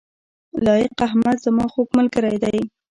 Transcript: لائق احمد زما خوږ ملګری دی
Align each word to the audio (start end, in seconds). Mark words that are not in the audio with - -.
لائق 0.65 0.97
احمد 1.07 1.35
زما 1.45 1.65
خوږ 1.73 1.87
ملګری 1.97 2.37
دی 2.43 2.57